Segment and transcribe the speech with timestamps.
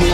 [0.00, 0.06] सो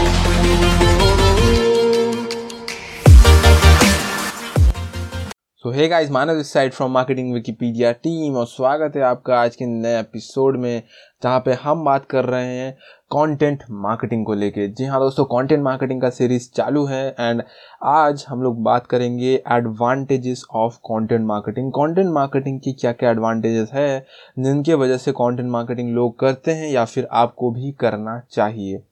[5.73, 9.67] हे guys Manav इस side from marketing Wikipedia team और स्वागत है आपका आज के
[9.67, 10.83] नए एपिसोड में,
[11.23, 12.73] जहाँ पे हम बात कर रहे हैं
[13.11, 17.43] कंटेंट मार्केटिंग को लेके। जी हाँ दोस्तों कंटेंट मार्केटिंग का सीरीज़ चालू है एंड
[17.85, 23.71] आज हम लोग बात करेंगे advantages of content marketing content marketing की क्या क्या एडवांटेजेस
[23.73, 24.07] है,
[24.39, 28.83] जिनके वजह से कंटेंट मार्केटिंग लोग करते हैं या फिर आपको भी करना चाहिए।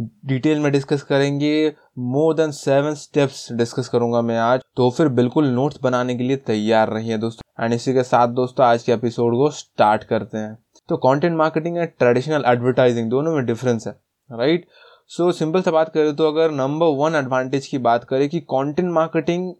[0.00, 5.48] डिटेल में डिस्कस करेंगे। More than seven steps discuss करूँगा मैं आज। तो फिर बिल्कुल
[5.48, 9.34] नोट्स बनाने के लिए तैयार रहिए दोस्तों। एंड इसी के साथ दोस्तों आज के एपिसोड
[9.34, 10.56] को स्टार्ट करते हैं।
[10.88, 13.92] तो content marketing and traditional advertising दोनों में डिफरेंस है
[14.30, 14.66] राइट
[15.10, 18.90] सो सिंपल से बात करें तो अगर नंबर वन एडवांटेज की बात करें कि कंटेंट
[18.90, 19.52] मार्केटिंग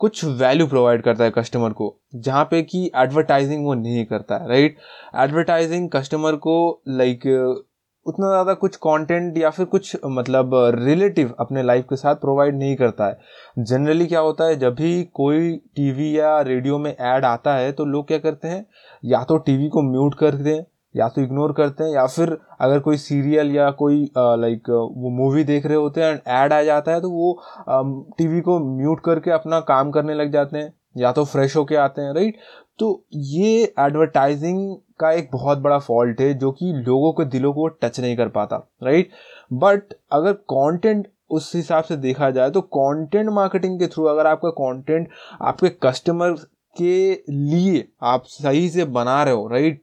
[0.00, 4.48] कुछ वैल्यू प्रोवाइड करता है कस्टमर को जहाँ पे कि एडवर्टाइजिंग वो नहीं करता है
[4.48, 4.76] राइट
[5.16, 6.56] एडवर्टाइजिंग कस्टमर को
[6.88, 7.64] लाइक like,
[8.06, 12.76] उतना ज़्यादा कुछ कंटेंट या फिर कुछ मतलब रिलेटिव अपने लाइफ के साथ प्रोवाइड नहीं
[12.76, 13.18] करता है।
[13.60, 17.84] जनरली क्या होता है, जब भी कोई टीवी या रेडियो में ऐड आता है तो
[17.86, 18.64] लोग क्या करते हैं,
[19.04, 22.78] या तो टीवी को म्यूट कर दें, या तो इग्नोर करते हैं, या फिर अगर
[22.80, 26.92] कोई सीरियल या कोई लाइक वो मूवी देख रहे होते हैं एंड ऐड आ जाता
[26.92, 31.24] है तो वो टीवी को म्यूट करके अपना काम करने लग जाते हैं। या तो
[31.24, 32.38] फ्रेश होके आते हैं राइट
[32.78, 37.66] तो ये एडवर्टाइजिंग का एक बहुत बड़ा फॉल्ट है, जो कि लोगों के दिलों को
[37.68, 39.10] टच नहीं कर पाता राइट
[39.52, 44.50] बट अगर कंटेंट उस हिसाब से देखा जाए तो कंटेंट मार्केटिंग के थ्रू अगर आपका
[44.50, 45.08] कंटेंट
[45.42, 46.32] आपके कस्टमर
[46.76, 49.82] के लिए आप सही से बना रहे हो राइट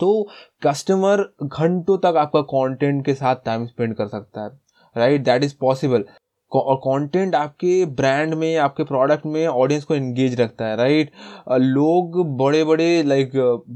[0.00, 0.28] तो
[0.66, 4.50] कस्टमर घंटों तक आपका कंटेंट के साथ टाइम स्पेंड कर सकता है
[4.96, 6.04] राइट दैट इज़ पॉसिबल
[6.54, 11.10] और कंटेंट आपके ब्रांड में, आपके प्रोडक्ट में ऑडियंस को एंगेज रखता है राइट
[11.52, 13.30] लोग बड़े बड़े लाइक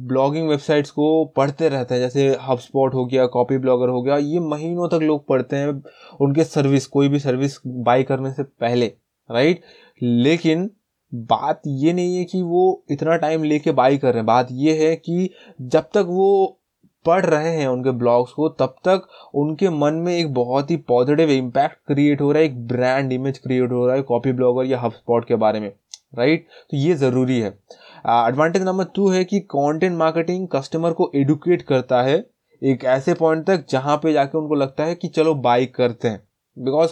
[0.07, 4.17] ब्लॉगिंग वेबसाइट्स को पढ़ते रहते हैं, जैसे हब स्पॉट हो गया कॉपी ब्लॉगर हो गया,
[4.17, 5.83] ये महीनों तक लोग पढ़ते हैं
[6.21, 8.87] उनके सर्विस कोई भी सर्विस बाई करने से पहले
[9.31, 9.63] राइट
[10.03, 10.71] लेकिन
[11.13, 14.73] बात ये नहीं है कि वो इतना टाइम लेके बाई कर रहे हैं, बात ये
[14.79, 16.61] है कि जब तक वो
[17.07, 21.31] पढ़ रहे हैं उनके ब्लॉग्स को, तब तक उनके मन में एक बहुत ही पॉजिटिव
[21.31, 24.81] इम्पैक्ट क्रिएट हो रहा है, एक ब्रांड इमेज क्रिएट हो रहा है कॉपी ब्लॉगर या
[24.81, 25.73] हब के बारे में
[26.15, 31.63] राइट तो ये ज़रूरी है। एडवांटेज नंबर टू है कि कंटेंट मार्केटिंग कस्टमर को एडुकेट
[31.63, 32.17] करता है
[32.63, 36.21] एक ऐसे पॉइंट तक जहाँ पे जाके उनको लगता है कि चलो बाई करते हैं।
[36.57, 36.91] Because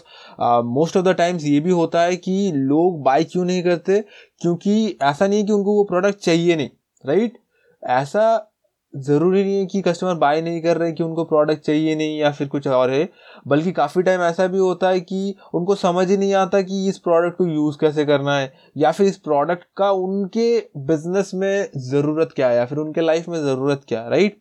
[0.67, 4.01] most of the times ये भी होता है कि लोग बाई क्यों नहीं करते?
[4.41, 6.69] क्योंकि ऐसा नहीं है कि उनको वो प्रोडक्ट चाहिए नहीं
[7.05, 7.91] राइट right?
[7.91, 8.51] ऐसा
[8.95, 12.31] ज़रूरी नहीं है कि कस्टमर बाय नहीं कर रहे, कि उनको प्रोडक्ट चाहिए नहीं या
[12.33, 13.09] फिर कुछ और है,
[13.49, 16.99] बल्कि काफ़ी टाइम ऐसा भी होता है कि उनको समझ ही नहीं आता कि इस
[17.01, 22.33] प्रोडक्ट को यूज़ कैसे करना है, या फिर इस प्रोडक्ट का उनके बिज़नेस में ज़रूरत
[22.37, 24.41] क्या है, या फिर उनके लाइफ में ज़रूरत क्या है राइट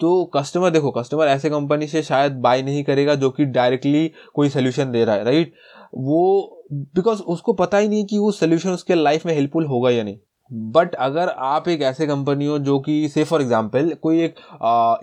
[0.00, 4.48] तो कस्टमर देखो कस्टमर ऐसे कंपनी से शायद बाय नहीं करेगा जो कि डायरेक्टली कोई
[4.48, 5.52] सोल्यूशन दे रहा है राइट
[5.96, 10.02] वो बिकॉज़ उसको पता ही नहीं कि वो सोल्यूशन उसके लाइफ में हेल्पफुल होगा या
[10.02, 10.18] नहीं।
[10.52, 14.34] बट अगर आप एक ऐसे कंपनी हो जो कि से फॉर एग्ज़ाम्पल कोई एक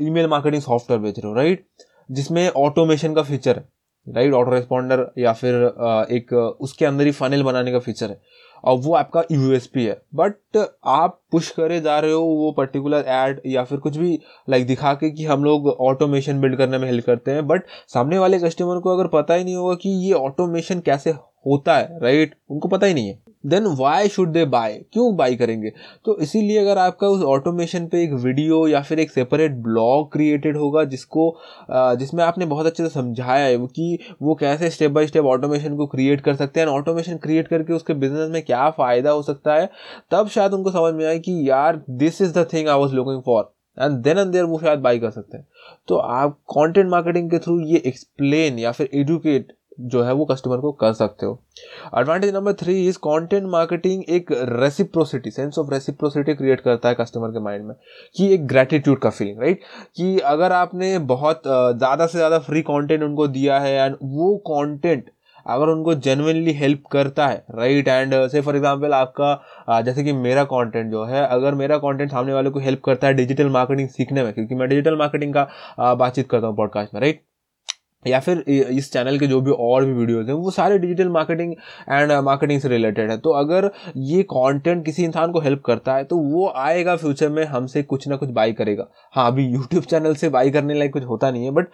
[0.02, 1.66] ईमेल मार्केटिंग सॉफ्टवेयर बेच रहे हो राइट
[2.10, 3.68] जिसमें ऑटोमेशन का फीचर है
[4.08, 5.56] राइट ऑटो रेस्पॉन्डर या फिर
[6.12, 8.22] एक, उसके अंदर ही फनल बनाने का फीचर है।
[8.64, 13.42] और वो आपका यूएसपी है। बट आप पुश करे जा रहे हो वो पर्टिकुलर एड
[13.46, 17.06] या फिर कुछ भी लाइक दिखा के कि हम लोग ऑटोमेशन बिल्ड करने में हेल्प
[17.06, 20.80] करते हैं। बट सामने वाले कस्टमर को अगर पता ही नहीं होगा कि ये ऑटोमेशन
[20.80, 21.12] कैसे
[21.46, 25.36] होता है राइट उनको पता ही नहीं है। Then why should they buy क्यों बाय
[25.36, 25.70] करेंगे?
[26.06, 30.58] तो इसीलिए अगर आपका उस ऑटोमेशन पे एक वीडियो या फिर एक सेपरेट ब्लॉग क्रिएटेड
[30.58, 31.30] होगा जिसको
[32.00, 35.88] जिसमें आपने बहुत अच्छे से समझाया है कि वो कैसे स्टेप बाय स्टेप ऑटोमेशन को
[35.88, 39.70] क्रिएट कर सकते हैं ऑटोमेशन क्रिएट करके उसके बिज़नेस में क्या फ़ायदा हो सकता है,
[40.12, 43.22] तब शायद उनको समझ में आए कि यार this is the thing I was looking
[43.24, 45.48] for and then and there वो शायद बाई कर सकते हैं।
[45.88, 50.58] तो आप कंटेंट मार्केटिंग के थ्रू ये एक्सप्लेन या फिर एडुकेट जो है वो कस्टमर
[50.58, 51.40] को कर सकते हो।
[51.98, 54.32] Advantage number three is content marketing एक
[54.62, 57.76] reciprocity sense of reciprocity create करता है कस्टमर के माइंड में।
[58.16, 59.62] कि एक ग्रेटिट्यूड का फीलिंग राइट
[59.98, 65.10] कि अगर आपने बहुत ज़्यादा से ज़्यादा फ्री कंटेंट उनको दिया है एंड वो कंटेंट
[65.46, 70.44] अगर उनको जेनुअनली हेल्प करता है right and say for example आपका जैसे कि मेरा
[70.46, 74.24] कंटेंट जो है, अगर मेरा कंटेंट सामने वाले को हेल्प करता है डिजिटल मार्केटिंग सीखने
[74.24, 77.22] में, क्योंकि मैं डिजिटल मार्केटिंग का बातचीत करता हूँ पॉडकास्ट में राइट
[78.06, 81.54] या फिर इस चैनल के जो भी और भी वीडियोस हैं, वो सारे डिजिटल मार्केटिंग
[81.90, 86.04] एंड मार्केटिंग से रिलेटेड है। तो अगर ये कंटेंट किसी इंसान को हेल्प करता है
[86.06, 90.16] तो वो आएगा फ्यूचर में हमसे कुछ ना कुछ बाई करेगा। हाँ अभी यूट्यूब चैनल
[90.16, 91.68] से बाई करने लायक कुछ होता नहीं है बट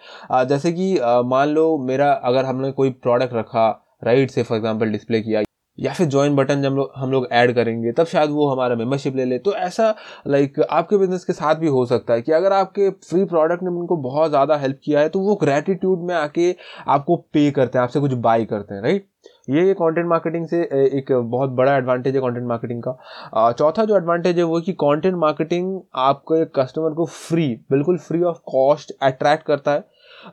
[0.48, 0.94] जैसे कि
[1.26, 3.68] मान लो मेरा अगर हमने कोई प्रोडक्ट रखा
[4.04, 5.42] राइट से फॉर एग्ज़ाम्पल डिस्प्ले किया
[5.78, 9.24] या फिर ज्वाइन बटन जब हम लोग ऐड करेंगे, तब शायद वो हमारा मेंबरशिप ले
[9.24, 9.94] ले। तो ऐसा
[10.26, 13.70] लाइक आपके बिज़नेस के साथ भी हो सकता है कि अगर आपके फ्री प्रोडक्ट ने
[13.70, 16.54] उनको बहुत ज़्यादा हेल्प किया है तो वो ग्रेटिट्यूड में आके
[16.88, 19.08] आपको पे करते हैं, आपसे कुछ बाई करते हैं राइट
[19.50, 20.60] ये कंटेंट मार्केटिंग से
[20.92, 25.14] एक बहुत बड़ा एडवांटेज है कंटेंट मार्केटिंग का। चौथा जो एडवांटेज है वो कि कंटेंट
[25.16, 29.84] मार्केटिंग आपके कस्टमर को फ्री बिल्कुल फ्री ऑफ़ कॉस्ट अट्रैक्ट करता है।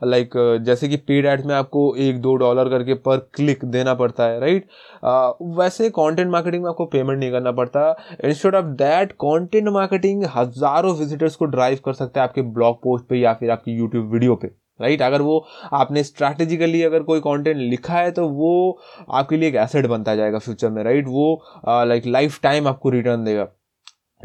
[0.03, 3.93] लाइक like, जैसे कि पेड एड्स में आपको एक दो डॉलर करके पर क्लिक देना
[3.93, 4.65] पड़ता है राइट
[5.03, 7.89] uh, वैसे कंटेंट मार्केटिंग में आपको पेमेंट नहीं करना पड़ता
[8.23, 13.07] instead of that content marketing हज़ारों विजिटर्स को ड्राइव कर सकता है आपके ब्लॉग पोस्ट
[13.07, 14.47] पे या फिर आपकी यूट्यूब वीडियो पे
[14.79, 15.13] राइट right?
[15.13, 18.79] अगर वो आपने स्ट्रैटेजिकली अगर कोई कंटेंट लिखा है तो वो
[19.11, 21.13] आपके लिए एक एसेट बनता जाएगा फ्यूचर में राइट right?
[21.13, 23.47] वो लाइक लाइफ टाइम आपको रिटर्न देगा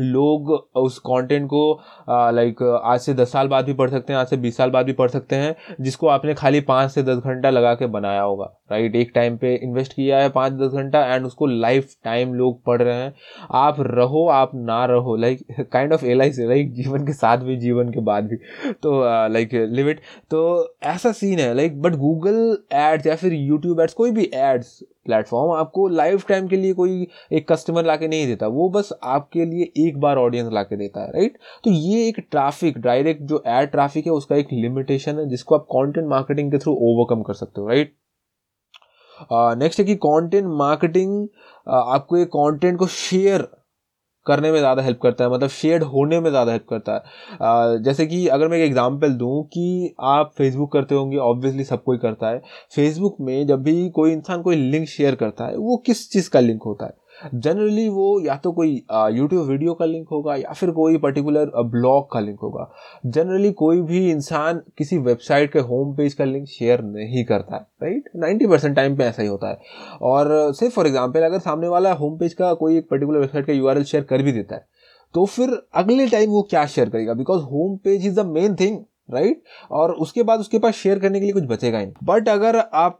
[0.01, 4.27] लोग उस कंटेंट को लाइक आज से दस साल बाद भी पढ़ सकते हैं, आज
[4.27, 7.51] से बीस साल बाद भी पढ़ सकते हैं, जिसको आपने खाली पाँच से दस घंटा
[7.51, 11.27] लगा के बनाया होगा राइट एक टाइम पे इन्वेस्ट किया है पाँच दस घंटा एंड
[11.27, 13.15] उसको लाइफ टाइम लोग पढ़ रहे हैं।
[13.53, 17.57] आप रहो, आप ना रहो like kind of L I like जीवन के साथ भी,
[17.57, 18.37] जीवन के बाद भी।
[18.75, 19.01] तो
[19.33, 20.01] लाइक लिव इट
[20.31, 24.79] तो ऐसा सीन है लाइक बट गूगल एड्स या फिर यूट्यूब एड्स कोई भी एड्स
[25.09, 29.45] प्लेटफॉर्म, आपको लाइफ टाइम के लिए कोई एक कस्टमर ला नहीं देता, वो बस आपके
[29.45, 33.71] लिए एक बार ऑडियंस ला देता है राइट तो ये एक ट्रैफ़िक डायरेक्ट जो एड
[33.71, 37.61] ट्रैफ़िक है, उसका एक लिमिटेशन है, जिसको आप कॉन्टेंट मार्केटिंग के थ्रू ओवरकम कर सकते
[37.61, 37.95] हो राइट
[39.59, 41.29] नेक्स्ट है कि कंटेंट मार्केटिंग
[41.69, 43.47] आपको ये कंटेंट को शेयर
[44.29, 48.07] करने में ज़्यादा हेल्प करता है मतलब शेयर होने में ज़्यादा हेल्प करता है। जैसे
[48.07, 52.29] कि अगर मैं एक एग्जांपल दूँ कि आप फेसबुक करते होंगे ऑब्वियसली सब कोई करता
[52.29, 52.43] है।
[52.75, 56.41] फेसबुक में जब भी कोई इंसान कोई लिंक शेयर करता है, वो किस चीज़ का
[56.41, 56.97] लिंक होता है?
[57.27, 58.71] जनरली वो या तो कोई
[59.13, 62.71] यूट्यूब वीडियो का लिंक होगा या फिर कोई पर्टिकुलर ब्लॉग का लिंक होगा।
[63.07, 67.61] जनरली कोई भी इंसान किसी वेबसाइट के होम पेज का लिंक शेयर नहीं करता है
[67.83, 69.59] राइट नाइन्टी परसेंट टाइम पे ऐसा ही होता है।
[70.03, 73.53] और सिर्फ़ फॉर एग्ज़ाम्पल अगर सामने वाला होम पेज का कोई एक पर्टिकुलर वेबसाइट का
[73.53, 74.67] यू शेयर कर भी देता है
[75.15, 77.15] तो फिर अगले टाइम वो क्या शेयर करेगा?
[77.15, 78.79] Because home page is the main thing
[79.11, 82.57] right और उसके बाद उसके पास शेयर करने के लिए कुछ बचेगा ही बट अगर
[82.57, 82.99] आप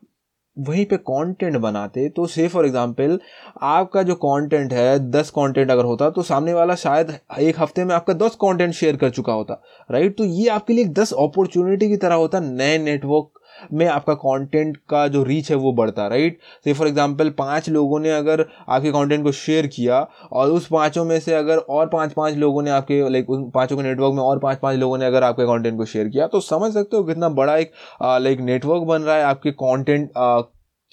[0.59, 3.19] वहीं पे कंटेंट बनाते तो से फॉर एग्जांपल
[3.63, 7.95] आपका जो कंटेंट है, दस कंटेंट अगर होता तो सामने वाला शायद एक हफ़्ते में
[7.95, 11.89] आपका दस कंटेंट शेयर कर चुका होता राइट तो ये आपके लिए एक दस अपॉर्चुनिटी
[11.89, 13.38] की तरह होता, नए नेटवर्क
[13.73, 18.01] में आपका कंटेंट का जो रीच है वो बढ़ता राइट से फॉर एग्जांपल पाँच लोगों
[18.01, 20.01] ने अगर आपके कंटेंट को शेयर किया
[20.33, 23.77] और उस पाँचों में से अगर और पाँच पाँच लोगों ने आपके लाइक उन पाँचों
[23.77, 26.41] के नेटवर्क में और पाँच पाँच लोगों ने अगर आपके कंटेंट को शेयर किया तो
[26.43, 27.73] समझ सकते हो कितना बड़ा एक
[28.03, 30.11] लाइक नेटवर्क बन रहा है आपके कॉन्टेंट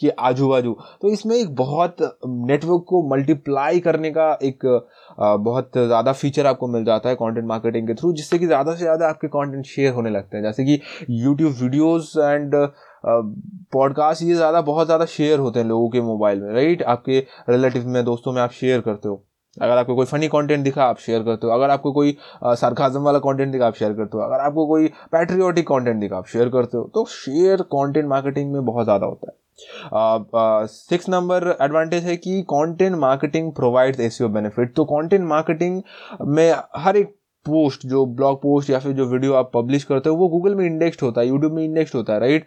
[0.01, 4.65] के आजू बाजू तो इसमें एक बहुत नेटवर्क को मल्टीप्लाई करने का एक
[5.17, 8.79] बहुत ज़्यादा फीचर आपको मिल जाता है कंटेंट मार्केटिंग के थ्रू जिससे कि ज़्यादा से
[8.79, 10.79] ज़्यादा आपके कंटेंट शेयर होने लगते हैं। जैसे कि
[11.11, 12.55] यूट्यूब वीडियोस एंड
[13.05, 17.19] पॉडकास्ट ये ज़्यादा, बहुत ज़्यादा शेयर होते हैं लोगों के मोबाइल में राइट आपके
[17.49, 19.23] रिलेटिव में, दोस्तों में आप शेयर करते हो।
[19.57, 23.19] अगर आपको कोई फनी कंटेंट दिखा, आप शेयर करते हो। अगर आपको कोई सरखाजम वाला
[23.19, 26.77] कंटेंट दिखा, आप शेयर करते हो। अगर आपको कोई पैट्रियोटिक कंटेंट दिखा, आप शेयर करते
[26.77, 29.37] हो। तो शेयर कंटेंट मार्केटिंग में बहुत ज़्यादा होता है।
[30.67, 35.81] सिक्स नंबर एडवांटेज है कि content marketing provides SEO benefit तो कंटेंट मार्केटिंग
[36.21, 37.15] में हर एक
[37.45, 40.65] पोस्ट जो ब्लॉग पोस्ट या फिर जो वीडियो आप पब्लिश करते हो, वो गूगल में
[40.65, 42.45] इंडेक्स्ड होता है यूट्यूब में इंडेक्स्ड होता है राइट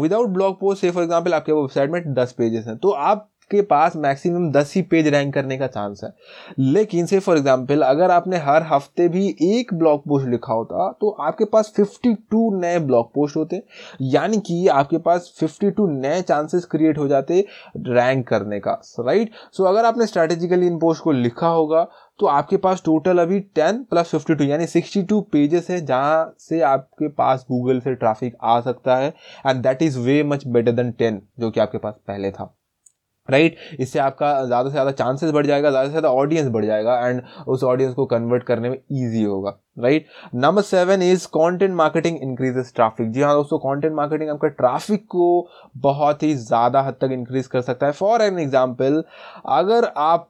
[0.00, 3.62] विदाउट ब्लॉग पोस्ट से फॉर एग्जांपल आपके वेबसाइट में दस पेजेस हैं। तो आप के
[3.64, 6.12] पास मैक्सिमम दस ही पेज रैंक करने का चांस है।
[6.60, 11.10] लेकिन से फॉर एग्जांपल अगर आपने हर हफ़्ते भी एक ब्लॉग पोस्ट लिखा होता तो
[11.20, 13.62] आपके पास 52 नए ब्लॉग पोस्ट होते।
[14.02, 17.44] यानी कि आपके पास 52 नए चांसेस क्रिएट हो जाते
[17.78, 21.86] रैंक करने का राइट सो so, अगर आपने स्ट्रैटेजिकली इन पोस्ट को लिखा होगा
[22.20, 27.08] तो आपके पास टोटल अभी 10 प्लस 52 यानी 62 पेजेस है जहाँ से आपके
[27.10, 29.12] पास गूगल से ट्रैफ़िक आ सकता है
[29.46, 32.54] and that is way much better than 10 जो कि आपके पास पहले था।
[33.28, 33.80] Right right?
[33.80, 37.22] इससे आपका ज़्यादा से ज़्यादा चांसेस बढ़ जाएगा, ज़्यादा से ज़्यादा ऑडियंस बढ़ जाएगा एंड
[37.48, 40.06] उस ऑडियंस को कन्वर्ट करने में ईजी होगा right?
[40.34, 45.48] Number seven is content marketing increases traffic जी हाँ दोस्तों कंटेंट मार्केटिंग आपका ट्रैफ़िक को
[45.78, 47.92] बहुत ही ज़्यादा हद तक इंक्रीज कर सकता है.
[47.92, 49.02] फॉर एन एग्ज़ाम्पल
[49.46, 50.28] अगर आप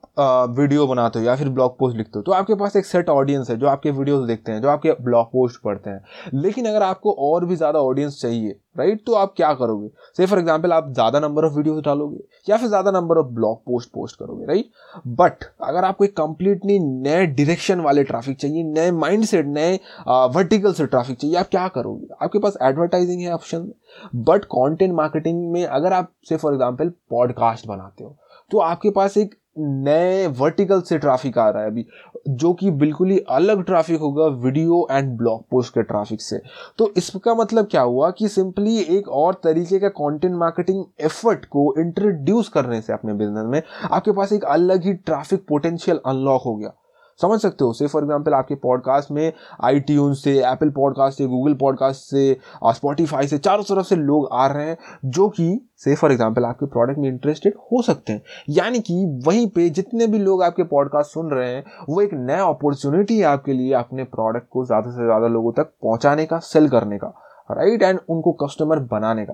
[0.57, 3.49] वीडियो बनाते हो या फिर ब्लॉग पोस्ट लिखते हो तो आपके पास एक सेट ऑडियंस
[3.49, 6.03] है जो आपके वीडियोस देखते हैं, जो आपके ब्लॉग पोस्ट पढ़ते हैं.
[6.35, 9.89] लेकिन अगर आपको और भी ज़्यादा ऑडियंस चाहिए, राइट तो आप क्या करोगे?
[10.17, 13.57] से फॉर एग्ज़ाम्पल आप ज़्यादा नंबर ऑफ़ वीडियोस डालोगे या फिर ज़्यादा number of blog
[13.65, 14.69] post post करोगे, राइट?
[15.09, 19.79] बट अगर आपको एक कंप्लीटली नए डायरेक्शन वाले ट्रैफ़िक चाहिए, नए माइंड से नए
[20.35, 22.07] वर्टिकल से ट्रैफ़िक चाहिए। आप क्या करोगे?
[22.21, 23.71] आपके पास एडवर्टाइजिंग है ऑप्शन
[24.17, 28.15] बट कंटेंट मार्केटिंग में अगर आप से फॉर एग्जांपल पॉडकास्ट बनाते हो
[28.51, 31.85] तो आपके पास एक नए वर्टिकल से ट्रैफ़िक आ रहा है अभी,
[32.29, 36.39] जो कि बिल्कुल ही अलग ट्रैफ़िक होगा वीडियो एंड ब्लॉग पोस्ट के ट्रैफ़िक से।
[36.77, 41.73] तो इसका मतलब क्या हुआ कि सिंपली एक और तरीके का कंटेंट मार्केटिंग एफर्ट को
[41.79, 46.55] इंट्रोड्यूस करने से अपने बिज़नेस में, आपके पास एक अलग ही ट्रैफ़िक पोटेंशियल अनलॉक हो
[46.55, 46.73] गया।
[47.19, 49.31] समझ सकते हो। से फॉर एग्ज़ाम्पल आपके पॉडकास्ट में
[49.63, 54.47] आई से एप्पल पॉडकास्ट से गूगल पॉडकास्ट से स्पॉटीफाई से, चारों तरफ़ से लोग आ
[54.47, 58.79] रहे हैं, जो कि से फॉर एग्ज़ाम्पल आपके प्रोडक्ट में इंटरेस्टेड हो सकते हैं। यानी
[58.79, 58.95] कि
[59.27, 63.25] वहीं पे जितने भी लोग आपके पॉडकास्ट सुन रहे हैं, वो एक नया अपॉर्चुनिटी है
[63.25, 67.13] आपके लिए अपने प्रोडक्ट को ज़्यादा से ज़्यादा लोगों तक पहुँचाने का सेल करने का।
[67.51, 67.89] Right right?
[67.89, 69.33] एंड उनको कस्टमर बनाने का।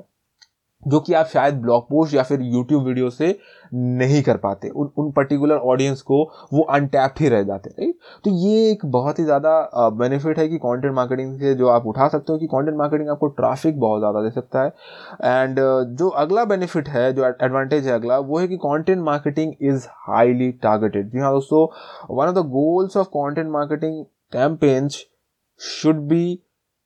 [0.83, 3.37] जो कि आप शायद ब्लॉग पोस्ट या फिर यूट्यूब वीडियो से
[3.73, 6.21] नहीं कर पाते। उन उन पर्टिकुलर ऑडियंस को
[6.53, 10.57] वो अनटैप्ड ही रह जाते राइट तो ये एक बहुत ही ज़्यादा बेनिफिट है कि
[10.57, 14.21] कंटेंट मार्केटिंग से जो आप उठा सकते हो कि कंटेंट मार्केटिंग आपको ट्रैफ़िक बहुत ज़्यादा
[14.21, 14.69] दे सकता है।
[15.25, 15.59] एंड
[15.97, 20.51] जो अगला बेनिफिट है, जो एडवांटेज है अगला, वो है कि content marketing is highly
[20.63, 21.65] targeted जी हाँ दोस्तों
[22.11, 25.03] one of the goals of content marketing campaigns
[25.59, 26.39] should be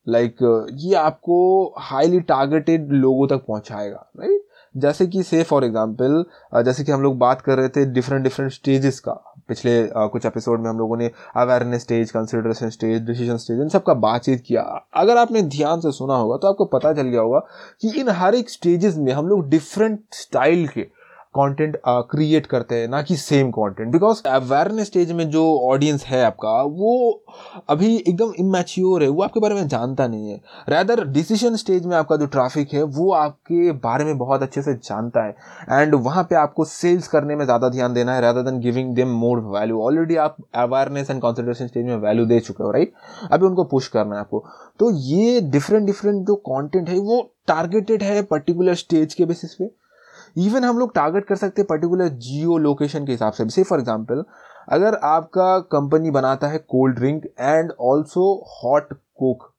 [0.06, 4.42] like like, ये आपको हाईली टारगेटेड लोगों तक पहुंचाएगा राइट
[4.74, 6.24] जैसे कि से फॉर एग्जांपल
[6.64, 9.12] जैसे कि हम लोग बात कर रहे थे डिफरेंट डिफरेंट स्टेजेस का।
[9.48, 13.68] पिछले uh, कुछ एपिसोड में हम लोगों ने awareness stage consideration stage decision stage इन
[13.68, 14.62] सब का बातचीत किया।
[14.94, 17.38] अगर आपने ध्यान से सुना होगा तो आपको पता चल गया होगा
[17.80, 20.86] कि इन हर एक स्टेजेस में हम लोग डिफरेंट स्टाइल के
[21.36, 26.22] कंटेंट क्रिएट करते हैं, ना कि same content because awareness stage में जो ऑडियंस है
[26.24, 27.22] आपका, वो
[27.70, 30.40] अभी एकदम इमेच्योर है, वो आपके बारे में जानता नहीं है.
[30.68, 34.74] रैदर डिसीज़न स्टेज में आपका जो ट्रैफ़िक है, वो आपके बारे में बहुत अच्छे से
[34.74, 35.36] जानता है.
[35.72, 39.08] एंड वहाँ पे आपको सेल्स करने में ज़्यादा ध्यान देना है rather than giving them
[39.16, 42.92] more value already आप अवेयरनेस एंड कॉन्सेंट्रेशन स्टेज में वैल्यू दे चुके हो राइट
[43.30, 44.44] अभी उनको पुश करना है आपको.
[44.78, 49.70] तो ये डिफरेंट डिफरेंट जो कॉन्टेंट है, वो टारगेटेड है पर्टिकुलर स्टेज के बेसिस पे.
[50.36, 53.78] इवन हम लोग टारगेट कर सकते हैं पर्टिकुलर जियो लोकेशन के हिसाब से से फॉर
[53.78, 54.24] एग्ज़ाम्पल
[54.68, 59.52] अगर आपका कंपनी बनाता है cold drink and also hot coke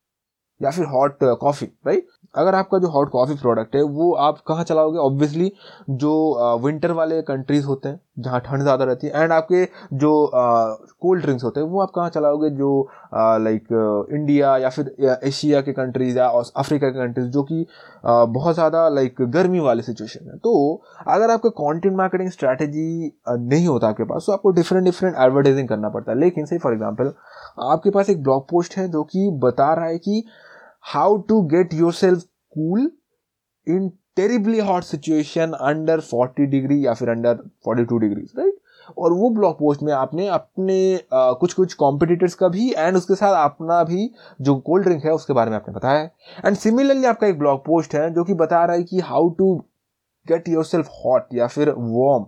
[0.61, 4.63] या फिर हॉट कॉफ़ी राइट अगर आपका जो हॉट कॉफ़ी प्रोडक्ट है, वो आप कहाँ
[4.63, 4.97] चलाओगे?
[4.99, 5.51] ऑब्वियसली
[5.91, 9.63] जो विंटर वाले कंट्रीज़ होते हैं, जहाँ ठंड ज़्यादा रहती है एंड आपके
[9.95, 12.49] जो कोल्ड ड्रिंक्स होते हैं, वो आप कहाँ चलाओगे?
[12.51, 13.67] जो लाइक
[14.11, 17.65] इंडिया या फिर एशिया के कंट्रीज़ या अफ्रीका के कंट्रीज़ जो कि
[18.05, 23.87] बहुत ज़्यादा लाइक गर्मी वाले सिचुएशन है। तो अगर आपका कॉन्टेंट मार्केटिंग स्ट्रैटेजी नहीं होता
[23.87, 27.13] आपके पास तो आपको डिफरेंट डिफरेंट एडवर्टाइजिंग करना पड़ता है। लेकिन सही फॉर एग्ज़ाम्पल
[27.63, 30.23] आपके पास एक ब्लॉग पोस्ट है, जो कि बता रहा है कि
[30.93, 32.91] how to get yourself cool
[33.67, 37.39] in terribly hot situation under 40 degree या फिर अंडर
[37.69, 38.53] 42 डिग्री राइट
[38.97, 43.15] और वो ब्लॉग पोस्ट में आपने अपने आ, कुछ कुछ कॉम्पिटिटर्स का भी एंड उसके
[43.15, 44.09] साथ अपना भी
[44.41, 46.11] जो कोल्ड ड्रिंक है उसके बारे में आपने बताया है।
[46.45, 49.55] एंड सिमिलरली आपका एक ब्लॉग पोस्ट है जो कि बता रहा है कि how to
[50.27, 52.25] get yourself hot या फिर warm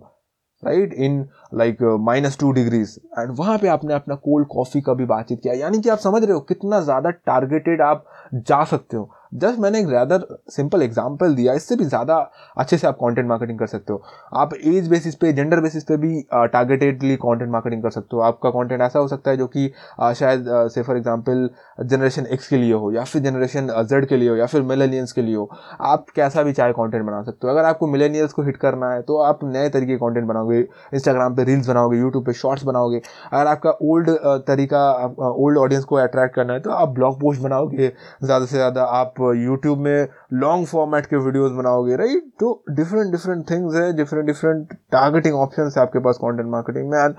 [0.62, 1.24] right in
[1.54, 5.54] like minus two degrees and वहाँ पे आपने अपना कोल्ड कॉफ़ी का भी बातचीत किया।
[5.54, 9.80] यानी कि आप समझ रहे हो कितना ज़्यादा टारगेटेड आप जा सकते हो। जस्ट मैंने
[9.80, 10.18] एक ज़्यादा
[10.50, 12.16] सिंपल एग्ज़ाम्पल दिया, इससे भी ज़्यादा
[12.56, 14.02] अच्छे से आप कंटेंट मार्केटिंग कर सकते हो।
[14.34, 18.50] आप एज बेसिस पे जेंडर बेसिस पे भी टारगेटेडली कंटेंट मार्केटिंग कर सकते हो। आपका
[18.50, 19.66] कंटेंट ऐसा हो सकता है जो कि
[20.14, 20.44] शायद
[20.74, 21.48] से फॉर एग्जांपल
[21.82, 25.12] जनरेशन एक्स के लिए हो, या फिर जनरेशन जेड के लिए हो, या फिर मिलेनियंस
[25.12, 25.48] के लिए हो।
[25.82, 29.02] आप कैसा भी चाहे कॉन्टेंट बना सकते हो। अगर आपको मिलेनियल्स को हिट करना है
[29.02, 30.58] तो आप नए तरीके कॉन्टेंट बनाओगे।
[30.94, 33.00] इंस्टाग्राम पर रील्स बनाओगे यूट्यूब पर शॉर्ट्स बनाओगे।
[33.32, 34.10] अगर आपका ओल्ड
[34.46, 34.82] तरीका
[35.20, 39.14] ओल्ड ऑडियंस को अट्रैक्ट करना है तो आप ब्लॉग पोस्ट बनाओगे। ज़्यादा से ज़्यादा आप
[39.22, 44.72] यूट्यूब में लॉन्ग फॉर्मेट के वीडियोस बनाओगे राइट तो डिफरेंट डिफरेंट थिंग्स है डिफरेंट डिफरेंट
[44.92, 47.14] टारगेटिंग ऑप्शन है आपके पास कंटेंट मार्केटिंग में एंड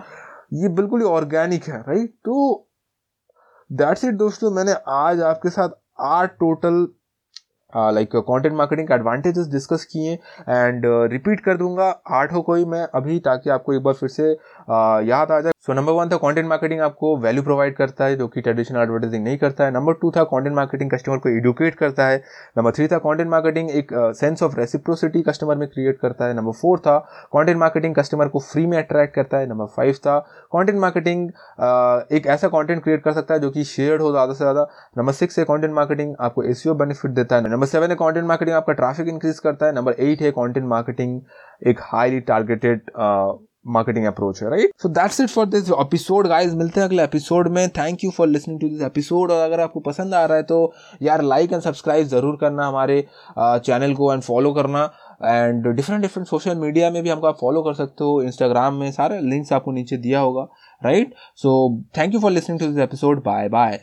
[0.53, 2.67] ये बिल्कुल ही ऑर्गेनिक है राइट तो
[3.69, 6.87] दैट्स इट दोस्तों, मैंने आज आपके साथ आठ टोटल
[7.73, 10.13] लाइक कंटेंट मार्केटिंग के एडवांटेजेस डिस्कस किए
[10.49, 14.33] एंड रिपीट कर दूँगा, आठ हो कोई मैं अभी, ताकि आपको एक बार फिर से
[14.71, 18.27] याद आ जाए। सो नंबर वन था कंटेंट मार्केटिंग आपको वैल्यू प्रोवाइड करता है, जो
[18.27, 22.07] कि ट्रेडिशनल एडवर्टाइजिंग नहीं करता है। नंबर टू था कंटेंट मार्केटिंग कस्टमर को एडुकेट करता
[22.07, 22.17] है।
[22.57, 26.51] नंबर थ्री था कंटेंट मार्केटिंग एक सेंस ऑफ़ रेसिप्रोसिटी कस्टमर में क्रिएट करता है। नंबर
[26.61, 26.97] फोर था
[27.33, 30.17] कंटेंट मार्केटिंग कस्टमर को फ्री में अट्रैक्ट करता है। नंबर फाइव था
[30.55, 31.27] कंटेंट मार्केटिंग
[32.11, 35.13] एक ऐसा कॉन्टेंट क्रिएट कर सकता है जो कि शेयर हो ज़्यादा से ज़्यादा। नंबर
[35.13, 38.73] सिक्स है कॉन्टेंट मार्केटिंग आपको एसीओ बेनिफिट देता है। नंबर सेवन है कॉन्टेंट मार्केटिंग आपका
[38.73, 41.21] ट्रैफ़िक इंक्रीज करता है। नंबर एट है कॉन्टेंट मार्केटिंग
[41.67, 42.91] एक हाईली टारगेटेड
[43.65, 47.47] मार्केटिंग अप्रोच है right so that's it for this episode guys मिलते हैं अगले एपिसोड
[47.47, 47.67] में.
[47.69, 50.73] Thank you for listening to this episode और अगर आपको पसंद आ रहा है तो
[51.01, 53.03] यार लाइक एंड सब्सक्राइब ज़रूर करना हमारे
[53.37, 54.83] चैनल को एंड फॉलो करना.
[55.23, 58.21] And different different social media में भी हमको आप फॉलो कर सकते हो.
[58.21, 60.47] इंस्टाग्राम में सारे लिंक्स आपको नीचे दिया होगा
[60.81, 61.53] right so
[61.97, 63.81] thank you for listening to this episode bye bye